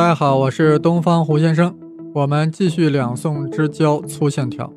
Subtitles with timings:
[0.00, 1.76] 大家好，我是东方胡先生。
[2.14, 4.72] 我们继续两宋之交粗线条。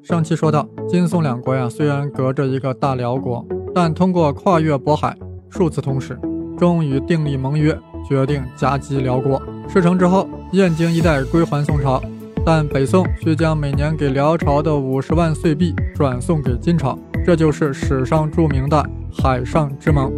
[0.00, 3.44] 上期说到，金宋两国呀，虽然隔着一个大辽国，
[3.74, 5.18] 但通过跨越渤海，
[5.48, 6.16] 数次通使，
[6.56, 7.76] 终于订立盟约，
[8.08, 9.42] 决定夹击辽国。
[9.68, 12.00] 事成之后，燕京一带归还宋朝，
[12.46, 16.96] 但北宋需将每年给辽朝的五十万岁币转送给金朝，
[17.26, 20.12] 这就是史上著名的海上之盟。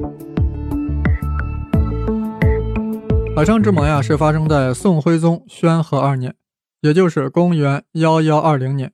[3.34, 6.34] 海上之盟呀，是发生在宋徽宗宣和二年，
[6.82, 8.92] 也就是公元幺幺二零年。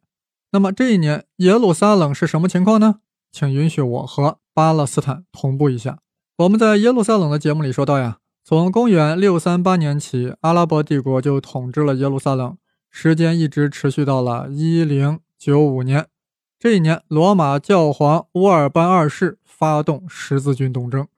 [0.53, 3.01] 那么这一年耶路撒冷是什么情况呢？
[3.33, 5.99] 请允许我和巴勒斯坦同步一下。
[6.37, 12.57] 我们在耶路撒冷的节目里说到呀，从公元六三八年起，阿拉伯帝国就统治了耶路撒冷，
[12.91, 16.07] 时间一直持续到了一零九五年。
[16.61, 21.09] 这一年，罗马教皇乌尔班二世发动十字军东征。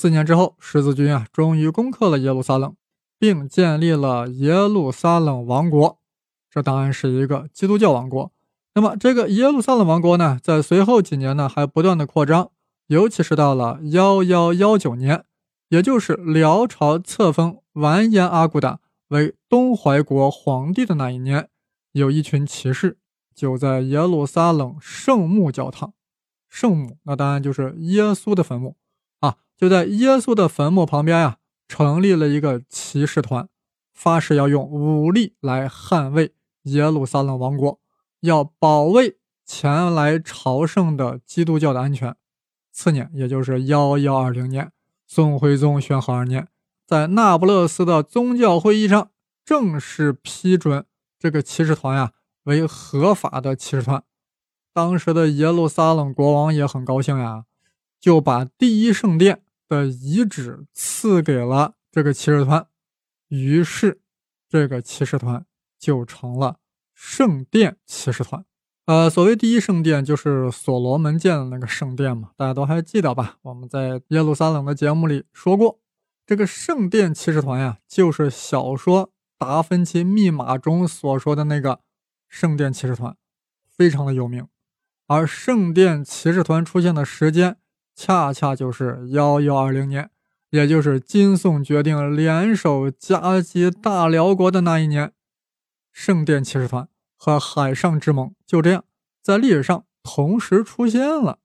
[0.00, 2.72] 四年之后，十字军啊，终于攻克了耶路撒冷，
[3.18, 5.98] 并建立了耶路撒冷王国。
[6.48, 8.30] 这当然是一个基督教王国。
[8.76, 12.52] 那么，这个耶路撒冷王国呢，在随后几年呢，还不断的扩张，
[12.86, 15.24] 尤其是到了幺幺幺九年，
[15.68, 21.48] 也就是辽朝册封完颜阿骨打为东怀国皇帝的那一年，
[21.90, 22.98] 有一群骑士
[23.34, 25.92] 就在耶路撒冷圣墓教堂，
[26.48, 28.76] 圣墓那当然就是耶稣的坟墓。
[29.58, 33.48] 就在耶稣的坟墓旁边呀，成立了一个骑士团，
[33.92, 37.80] 发誓要用武力来捍卫耶路撒冷王国，
[38.20, 42.14] 要保卫前来朝圣的基督教的安全。
[42.70, 44.70] 次年，也就是幺幺二零年，
[45.08, 46.46] 宋徽宗宣和二年，
[46.86, 49.10] 在那不勒斯的宗教会议上，
[49.44, 50.84] 正式批准
[51.18, 52.12] 这个骑士团呀
[52.44, 54.04] 为合法的骑士团。
[54.72, 57.46] 当时的耶路撒冷国王也很高兴呀，
[57.98, 59.42] 就把第一圣殿。
[59.68, 62.66] 的遗址赐给了这个骑士团，
[63.28, 64.00] 于是
[64.48, 65.44] 这个骑士团
[65.78, 66.58] 就成了
[66.94, 68.44] 圣殿骑士团。
[68.86, 73.36] 呃，所谓第一圣殿，就是所罗门建的那个圣殿嘛，大家都还记得吧？
[73.42, 75.78] 我们在耶路撒冷的节目里说过，
[76.26, 81.80] 这个圣殿骑士团呀，就是小说《达芬奇密码》中所说的那个
[82.26, 83.14] 圣殿骑士团，
[83.68, 84.48] 非常的有名。
[85.06, 87.58] 而圣殿骑士团出现的时间。
[87.98, 90.08] 恰恰就是幺幺二零年，
[90.50, 95.10] 也就是金宋决定联手夹击大辽国的那一年，
[95.90, 98.84] 圣殿骑士团和海上之盟就这样
[99.20, 101.40] 在历史上同时出现了。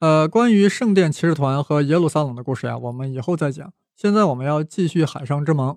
[0.00, 3.70] 呃，关于圣殿骑士团和耶路撒冷的故事呀，我们以后再讲。
[3.94, 5.76] 现在我们要继续海上之盟。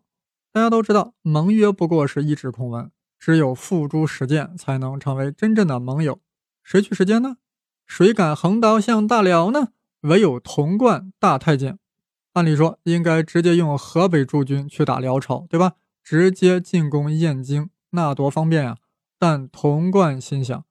[0.54, 2.90] 大家都知道，盟约不过是一纸空文，
[3.20, 6.22] 只有付诸实践，才能成为真正的盟友。
[6.64, 7.36] 谁去实践呢？
[7.86, 9.74] 谁敢横刀向大辽呢？
[10.06, 11.80] 唯有童贯大太监，
[12.34, 15.74] 按理说应该直接用河北驻军去打辽朝，对吧？
[16.04, 18.78] 直接进攻燕京，那多方便呀！
[19.18, 20.64] 但童贯心想，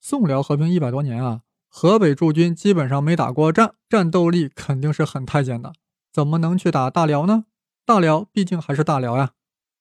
[0.00, 5.72] 宋辽和平一百多年啊，河北驻军基本上没打过战，战斗力肯定是很太监的，
[6.12, 7.44] 怎么能去打大辽呢？
[7.86, 9.32] 大辽毕竟还是大辽呀。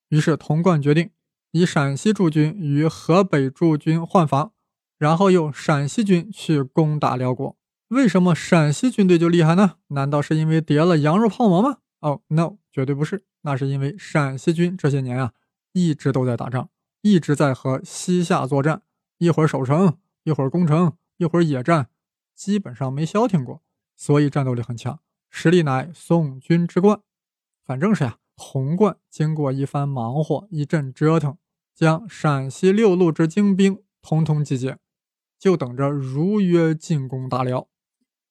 [0.09, 1.09] 于是童贯决定
[1.51, 4.51] 以陕西驻军与河北驻军换防，
[4.99, 7.58] 然后用陕西军去攻打辽国。
[7.89, 9.77] 为什么陕西军队就厉害呢？
[9.88, 11.79] 难道是因为叠了羊肉泡馍吗？
[12.01, 13.25] 哦，no，绝对不是。
[13.41, 15.33] 那是因为陕西军这些年啊，
[15.73, 16.69] 一直都在打仗，
[17.01, 18.83] 一直在和西夏作战，
[19.17, 21.89] 一会儿守城，一会儿攻城，一会儿野战，
[22.35, 23.63] 基本上没消停过，
[23.95, 25.00] 所以战斗力很强，
[25.31, 27.01] 实力乃宋军之冠。
[27.66, 31.35] 反正是呀，童贯经过一番忙活，一阵折腾，
[31.73, 34.77] 将陕西六路之精兵统统集结，
[35.39, 37.67] 就等着如约进攻大辽。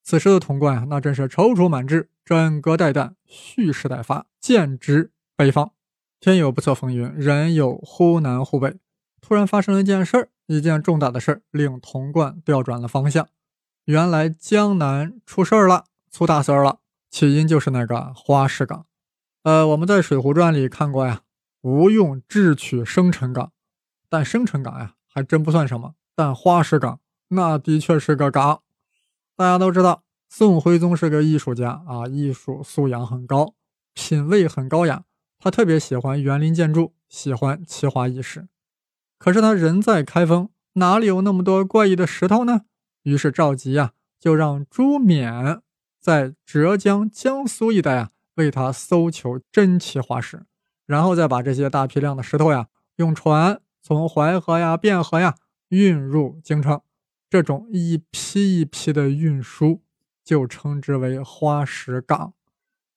[0.09, 5.73] 此时的潼关啊，那真是踌躇满志，枕戈待旦，蓄势待发，剑指北方。
[6.19, 8.79] 天有不测风云，人有忽南忽北。
[9.21, 13.29] 突然发生了一件事儿，一件重大的事儿，令潼关调转了方向。
[13.85, 16.79] 原来江南出事儿了，出大事儿了。
[17.11, 18.87] 起因就是那个花石港。
[19.43, 21.21] 呃，我们在《水浒传》里看过呀，
[21.61, 23.53] 吴用智取生辰港，
[24.09, 25.93] 但生辰港呀，还真不算什么。
[26.17, 28.63] 但花石港那的确是个港。
[29.39, 33.55] 大家都知道，宋徽宗是个艺术家啊，艺术素养很高，
[33.95, 35.05] 品味很高雅。
[35.39, 38.49] 他特别喜欢园林建筑，喜欢奇花异石。
[39.17, 42.63] 可是他人在开封，哪里有那么多怪异的石头呢？
[43.05, 45.63] 于是赵佶呀，就让朱冕
[46.01, 50.47] 在浙江、江苏一带啊，为他搜求珍奇花石，
[50.85, 55.37] 然后再把这些大批量的石头呀，用船从淮河呀、汴河呀
[55.69, 56.81] 运入京城。
[57.31, 59.83] 这种一批一批的运输
[60.25, 62.33] 就称之为花石港，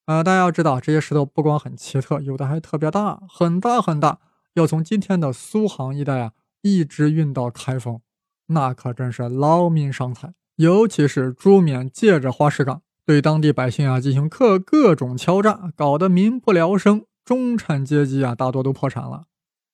[0.06, 4.20] 啊，大家要知道，这些石头不光很奇特，有的还特别大，很大很大，
[4.54, 6.32] 要从今天的苏杭一带啊，
[6.62, 8.00] 一直运到开封，
[8.48, 10.34] 那可真是劳民伤财。
[10.56, 19.24] 尤其是朱冕借着花石港，对当地百姓啊进行各各种敲诈，搞得民不聊生，中产阶级啊大多都破产了。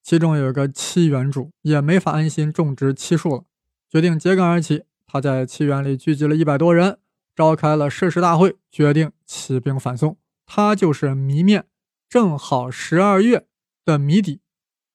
[0.02, 3.44] 其中有一个七园主，也没法安心种植漆树了，
[3.90, 4.84] 决定揭竿而起。
[5.06, 7.00] 他在七园里聚集了一百多人，
[7.36, 10.18] 召开了誓师大会，决定起兵反宋。
[10.46, 11.68] 他就是谜面，
[12.10, 13.48] 正好十二月
[13.86, 14.42] 的谜底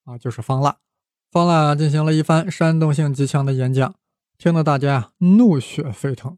[0.05, 0.77] 啊，就是方腊。
[1.31, 3.95] 方腊进行了一番煽动性极强的演讲，
[4.37, 6.37] 听得大家啊怒血沸腾。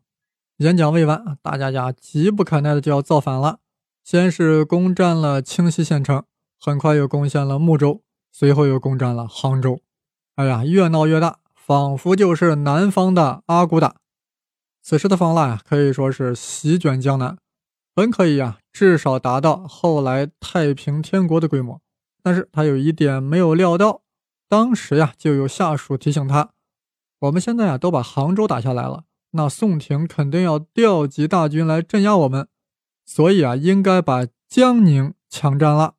[0.57, 3.59] 演讲未完，大家呀急不可耐的就要造反了。
[4.03, 6.23] 先是攻占了清溪县城，
[6.59, 8.03] 很快又攻陷了睦州。
[8.31, 9.79] 随后又攻占了杭州，
[10.35, 13.95] 哎呀，越闹越大，仿佛就是南方的阿骨打。
[14.83, 17.39] 此时的方腊呀，可以说是席卷江南，
[17.95, 21.81] 本可以呀，至少达到后来太平天国的规模。
[22.21, 24.03] 但是他有一点没有料到，
[24.47, 26.51] 当时呀，就有下属提醒他：
[27.17, 32.47] 我们现在呀，都把杭州打下来了，那宋廷肯定要调集大军来镇压我们，
[33.07, 35.95] 所以啊，应该把江宁抢占了。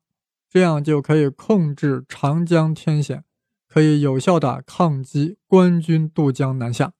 [0.49, 3.25] 这样就可以控制长江天险，
[3.77, 6.93] 可以有效的抗击官军渡江南下。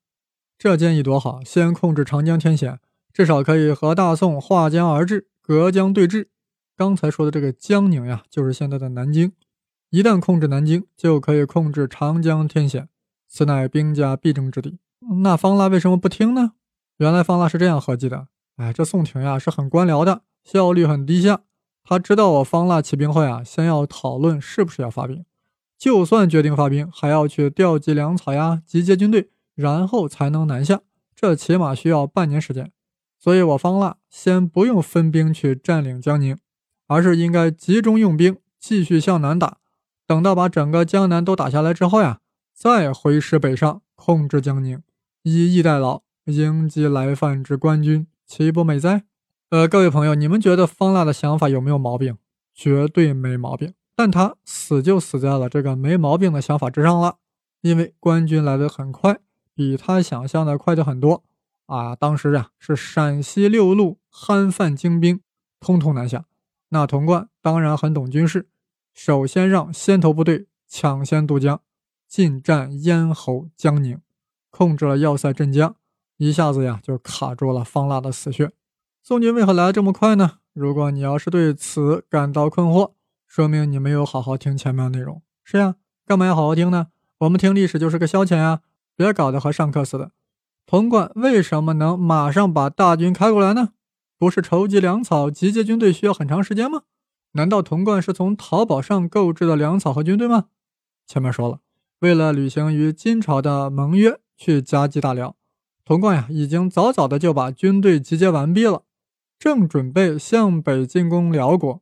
[0.60, 1.44] 这建议多好！
[1.44, 2.80] 先控制长江天险，
[3.12, 6.28] 至少可以和大宋划江而治，隔江对峙。
[6.76, 9.32] 刚才说的这个江宁呀，就是现在的南京。
[9.90, 12.88] 一旦控制南京，就可以控制长江天险，
[13.28, 14.78] 此乃兵家必争之地。
[15.24, 16.52] 那方腊为什么不听呢？
[16.98, 18.28] 原来方腊是这样合计的：
[18.58, 21.42] 哎，这宋廷呀是很官僚的，效率很低下。
[21.84, 25.26] 他知道我方腊起兵后啊，先要讨论是不是要发兵，
[25.78, 30.82] 就算决定发兵，还要去调集粮草呀，集结军队，然后才能南下，
[31.16, 32.72] 这起码需要半年时间。
[33.20, 36.38] 所以，我方腊先不用分兵去占领江宁，
[36.88, 39.58] 而是应该集中用兵，继续向南打。
[40.06, 42.20] 等到把整个江南都打下来之后呀，
[42.54, 44.82] 再回师北上，控制江宁，
[45.24, 49.04] 以逸待劳，迎击来犯之官军，岂不美哉？
[49.50, 52.18] 呃，各位朋友，你们觉得方腊的想法有没有毛病？
[52.54, 57.18] 绝对没毛病，但他死就死在了这个没毛病的想法之上了。
[57.62, 59.18] 因为官军来的很快，
[59.56, 61.24] 比他想象的快的很多
[61.66, 61.96] 啊！
[61.96, 65.22] 当时啊，是陕西六路憨范精兵
[65.60, 66.26] 通通南下。
[66.70, 68.48] 那童贯当然很懂军事，
[68.94, 71.60] 首先让先头部队抢先渡江，
[72.08, 74.00] 进占咽喉、江宁，
[74.52, 75.76] 控制了要塞镇江，
[76.18, 78.52] 一下子呀就卡住了方腊的死穴。
[79.02, 80.34] 宋军为何来的这么快呢？
[80.54, 82.92] 如果你要是对此感到困惑，
[83.28, 85.22] 说明你没有好好听前面的内容。
[85.44, 85.76] 是呀，
[86.06, 86.88] 干嘛要好好听呢？
[87.20, 88.62] 我们听历史就是个消遣呀，
[88.96, 90.12] 别搞得和上课似的。
[90.66, 93.70] 童贯为什么能马上把大军开过来呢？
[94.18, 96.84] 不是筹集粮草、集结军队需要很长时间吗？
[97.34, 100.46] 难道童贯是从淘宝上购置的粮草和军队吗？
[101.06, 101.60] 前面说了，
[102.00, 105.36] 为了履行与金朝的盟约，去夹击大辽，
[105.86, 108.84] 童贯呀已经早早的就把军队集结完毕了。
[109.38, 111.82] 正准备向北进攻辽国，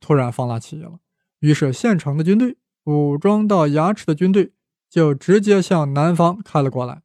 [0.00, 0.98] 突然方腊起义了。
[1.38, 4.52] 于是县城的军队武装到牙齿的军队
[4.88, 7.02] 就直接向南方开了过来。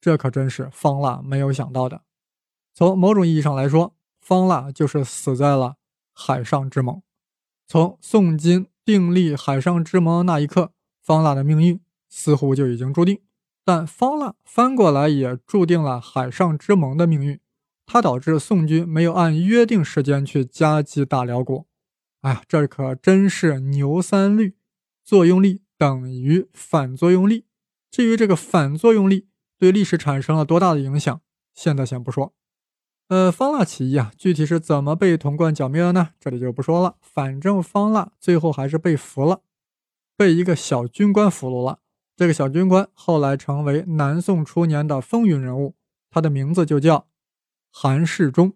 [0.00, 2.02] 这可真是方腊没有想到的。
[2.72, 5.76] 从某种意义上来说，方腊就是死在了
[6.14, 7.02] 海上之盟。
[7.66, 10.72] 从宋金订立海上之盟那一刻，
[11.02, 13.20] 方腊的命运似乎就已经注定。
[13.64, 17.38] 但方腊翻过来也注定了海上之盟的命运。
[17.84, 21.66] 它导致宋军没有按约定时间去夹击大辽国，
[22.22, 24.56] 哎呀，这可真是牛三律，
[25.04, 27.46] 作用力等于反作用力。
[27.90, 31.20] 至于这个反作用力对历史产生了多大的影响，
[31.54, 32.34] 现在先不说。
[33.08, 36.10] 呃，方腊起义啊，具体是怎么被潼关剿灭的呢？
[36.20, 36.96] 这里就不说了。
[37.00, 39.40] 反正方腊最后还是被俘了，
[40.16, 41.78] 被一个小军官俘虏了。
[42.16, 45.76] 这个小军官后来成为南宋初年的风云人物，
[46.10, 47.06] 他的名字就叫。
[47.70, 48.54] 韩世忠，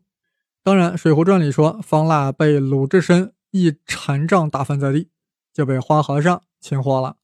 [0.63, 5.09] 当然，《水浒传》里说方腊被鲁智深一禅杖打翻在地，
[5.53, 7.17] 就被花和尚擒获了。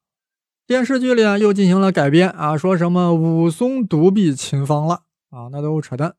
[0.66, 6.14] 电视剧里啊又进行了改编啊，说什么武松独臂擒方腊啊，那都扯淡。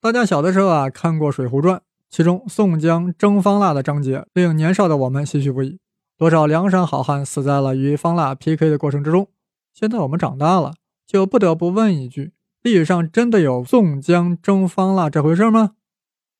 [0.00, 1.76] 大家小的时候啊看过《水浒传》，
[2.08, 5.78] 其中宋江征方腊的章节令年少的我们唏嘘不已，
[6.16, 9.28] 多少梁山好汉死在了与方腊 PK 的过程之中。
[9.74, 12.32] 现在我们长大了，就不得不问一句。
[12.62, 15.72] 历史上真的有宋江征方腊这回事吗？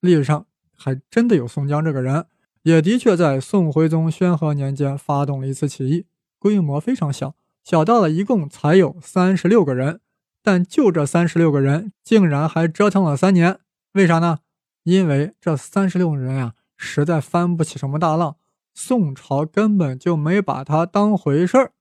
[0.00, 2.26] 历史上还真的有宋江这个人，
[2.62, 6.06] 也的确在宋徽宗宣和年间发动了一次起义，
[6.38, 10.00] 规模非常小，小到了一共才有三十六个人。
[10.42, 13.58] 但就这三十六个人，竟然还折腾了三年，
[13.92, 14.38] 为啥呢？
[14.84, 18.36] 因为这三十六个人呀，实在翻不起什么大浪，
[18.72, 21.72] 宋朝根本就没把他当回事儿。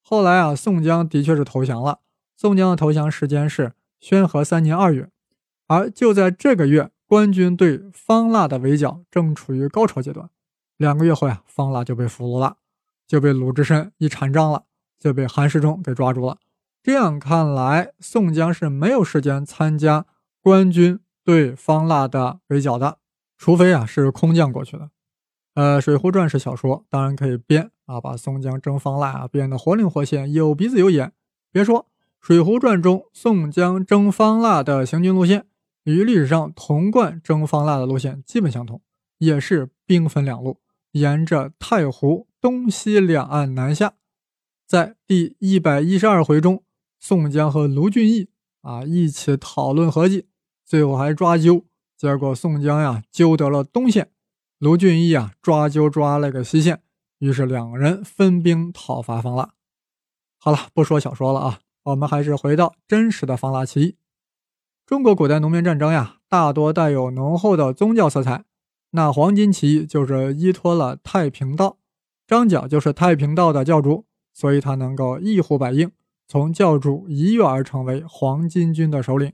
[0.00, 1.98] 后来啊，宋江的确是投降了。
[2.36, 5.10] 宋江的投降时间是宣和三年二月，
[5.66, 10.30] 而就在这个月，官军对方腊的围剿正处于高潮阶段。
[10.76, 12.56] 两个月后呀，方腊就被俘虏了，
[13.06, 14.64] 就被鲁智深一禅杖了，
[14.98, 16.38] 就被韩世忠给抓住了。
[16.82, 20.06] 这样看来，宋江是没有时间参加
[20.42, 22.98] 官军对方腊的围剿的，
[23.38, 24.90] 除非啊是空降过去的。
[25.54, 31.12] 呃，《水浒传》是小说，当然可以编啊，把宋江征方腊啊编得活灵活现，有鼻子有眼。
[31.52, 31.82] 别说
[32.20, 35.46] 《水浒传》中宋江征方腊的行军路线
[35.84, 38.82] 与历史上童贯征方腊的路线基本相同，
[39.18, 40.58] 也是兵分两路，
[40.92, 43.94] 沿着太湖东西两岸南下。
[44.66, 46.62] 在第一百一十二回中，
[46.98, 48.30] 宋江和卢俊义
[48.62, 50.26] 啊一起讨论合计，
[50.64, 51.64] 最后还抓阄，
[51.96, 54.10] 结果宋江呀揪得了东线。
[54.58, 56.82] 卢俊义啊，抓阄抓了个西线，
[57.18, 59.52] 于是两个人分兵讨伐方腊。
[60.38, 63.96] 好了，不说小说了啊，我们还是回到真实的方腊起义。
[64.86, 68.44] 中国古代农民战争呀，大多带有浓厚的宗教色彩。
[68.90, 71.78] 那黄巾起义就是依托了太平道，
[72.26, 75.90] 张角就是太平道的教主，所以他能够一呼百应，
[76.28, 79.32] 从教主一跃而成为黄巾军的首领。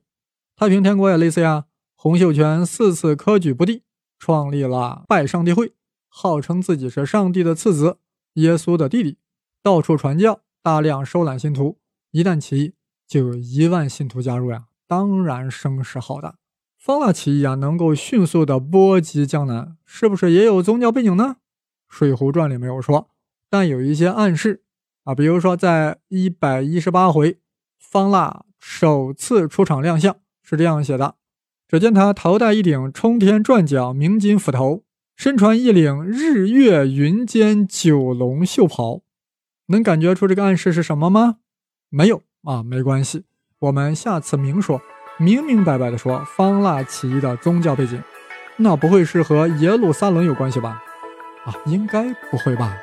[0.54, 1.64] 太平天国也类似呀，
[1.96, 3.82] 洪秀全四次科举不第。
[4.20, 5.72] 创立了拜上帝会，
[6.08, 7.96] 号称自己是上帝的次子，
[8.34, 9.16] 耶稣的弟弟，
[9.62, 11.78] 到处传教，大量收揽信徒。
[12.12, 12.74] 一旦起义，
[13.08, 16.34] 就有一万信徒加入呀，当然声势浩大。
[16.76, 21.36] 方腊起义啊，能够迅速的波及江南，是不是也有宗教背景呢？
[21.96, 23.08] 《水浒传》里没有说，
[23.48, 24.64] 但有一些暗示
[25.04, 27.38] 啊，比如说在一百一十八回，
[27.78, 31.14] 方腊首次出场亮相，是这样写的。
[31.68, 34.82] 只见他头戴一顶冲天转角明金斧头，
[35.14, 39.02] 身穿一领日月云间九龙袖袍，
[39.66, 41.36] 能感觉出这个暗示是什么吗？
[41.90, 43.22] 没有啊，没关系，
[43.60, 44.80] 我们下次明说，
[45.18, 48.02] 明明白白的说方腊起义的宗教背景，
[48.56, 50.82] 那不会是和耶路撒冷有关系吧？
[51.44, 52.74] 啊，应该不会吧。